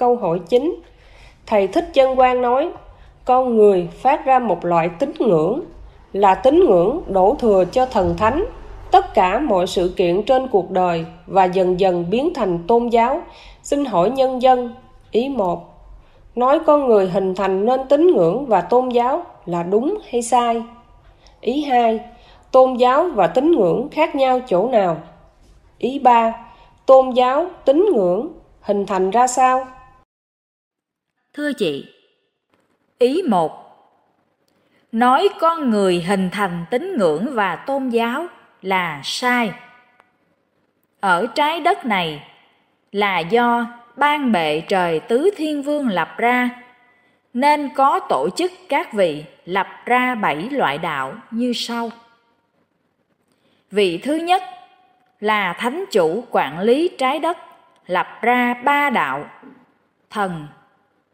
[0.00, 0.74] câu hỏi chính.
[1.46, 2.68] Thầy Thích Chân Quang nói,
[3.24, 5.60] con người phát ra một loại tín ngưỡng,
[6.12, 8.44] là tín ngưỡng đổ thừa cho thần thánh.
[8.90, 13.20] Tất cả mọi sự kiện trên cuộc đời và dần dần biến thành tôn giáo.
[13.62, 14.74] Xin hỏi nhân dân,
[15.10, 15.64] ý một,
[16.34, 20.62] nói con người hình thành nên tín ngưỡng và tôn giáo là đúng hay sai?
[21.40, 22.00] Ý hai,
[22.52, 24.96] tôn giáo và tín ngưỡng khác nhau chỗ nào?
[25.78, 26.34] Ý ba,
[26.86, 28.28] tôn giáo, tín ngưỡng
[28.60, 29.66] hình thành ra sao?
[31.34, 31.94] Thưa chị,
[32.98, 33.60] ý một
[34.92, 38.26] Nói con người hình thành tín ngưỡng và tôn giáo
[38.62, 39.52] là sai.
[41.00, 42.28] Ở trái đất này
[42.92, 46.50] là do ban bệ trời tứ thiên vương lập ra
[47.34, 51.90] nên có tổ chức các vị lập ra bảy loại đạo như sau.
[53.70, 54.42] Vị thứ nhất
[55.20, 57.38] là thánh chủ quản lý trái đất
[57.86, 59.26] lập ra ba đạo
[60.10, 60.46] thần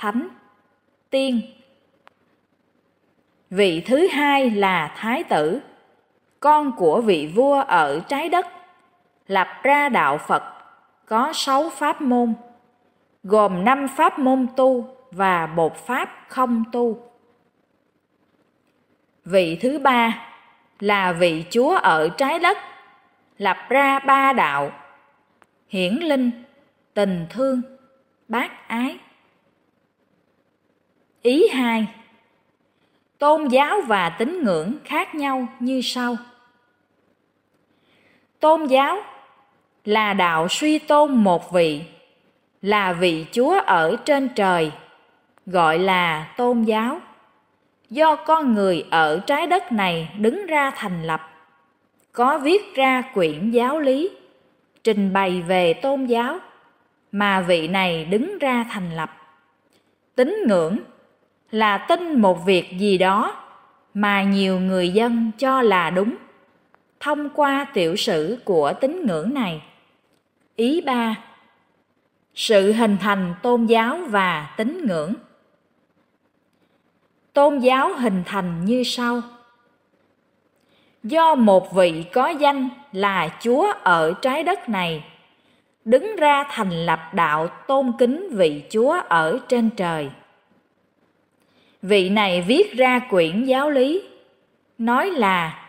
[0.00, 0.28] thánh.
[1.10, 1.40] Tiên.
[3.50, 5.60] Vị thứ hai là thái tử.
[6.40, 8.46] Con của vị vua ở trái đất.
[9.26, 10.42] Lập ra đạo phật.
[11.06, 12.34] Có sáu pháp môn.
[13.24, 17.10] Gồm năm pháp môn tu và một pháp không tu.
[19.24, 20.28] Vị thứ ba
[20.80, 22.58] là vị chúa ở trái đất.
[23.38, 24.70] Lập ra ba đạo.
[25.68, 26.30] Hiển linh,
[26.94, 27.62] tình thương,
[28.28, 28.98] bác ái
[31.22, 31.86] ý hai,
[33.18, 36.16] tôn giáo và tín ngưỡng khác nhau như sau.
[38.40, 38.98] Tôn giáo
[39.84, 41.82] là đạo suy tôn một vị,
[42.62, 44.72] là vị chúa ở trên trời,
[45.46, 47.00] gọi là tôn giáo.
[47.90, 51.20] Do con người ở trái đất này đứng ra thành lập,
[52.12, 54.10] có viết ra quyển giáo lý,
[54.84, 56.38] trình bày về tôn giáo,
[57.12, 59.10] mà vị này đứng ra thành lập.
[60.14, 60.78] Tín ngưỡng
[61.50, 63.36] là tin một việc gì đó
[63.94, 66.16] mà nhiều người dân cho là đúng.
[67.00, 69.62] Thông qua tiểu sử của tín ngưỡng này.
[70.56, 71.16] Ý ba,
[72.34, 75.14] sự hình thành tôn giáo và tín ngưỡng.
[77.32, 79.20] Tôn giáo hình thành như sau.
[81.02, 85.04] Do một vị có danh là chúa ở trái đất này,
[85.84, 90.10] đứng ra thành lập đạo tôn kính vị chúa ở trên trời
[91.82, 94.02] vị này viết ra quyển giáo lý.
[94.78, 95.68] Nói là,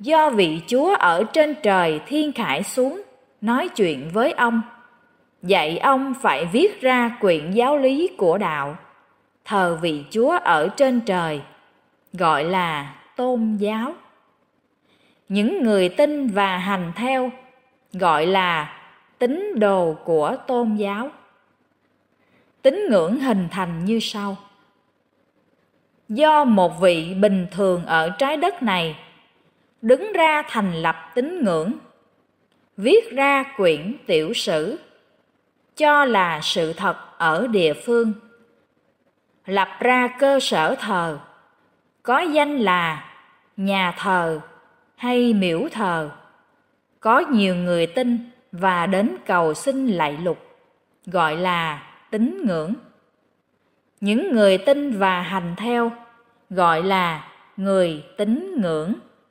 [0.00, 3.02] do vị chúa ở trên trời thiên khải xuống,
[3.40, 4.62] nói chuyện với ông.
[5.42, 8.76] Dạy ông phải viết ra quyển giáo lý của đạo.
[9.44, 11.40] Thờ vị chúa ở trên trời,
[12.12, 13.94] gọi là tôn giáo.
[15.28, 17.30] Những người tin và hành theo,
[17.92, 18.80] gọi là
[19.18, 21.10] tín đồ của tôn giáo.
[22.62, 24.36] Tín ngưỡng hình thành như sau
[26.14, 28.96] do một vị bình thường ở trái đất này,
[29.82, 31.72] đứng ra thành lập tín ngưỡng,
[32.76, 34.78] viết ra quyển tiểu sử,
[35.76, 38.12] cho là sự thật ở địa phương.
[39.46, 41.18] Lập ra cơ sở thờ,
[42.02, 43.04] có danh là
[43.56, 44.40] nhà thờ
[44.96, 46.10] hay miễu thờ.
[47.00, 50.38] Có nhiều người tin và đến cầu xin lạy lục,
[51.06, 52.74] gọi là tín ngưỡng.
[54.00, 55.92] Những người tin và hành theo
[56.54, 57.24] gọi là
[57.56, 58.94] người tín ngưỡng.